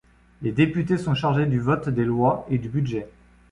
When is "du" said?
1.45-1.59, 2.57-2.69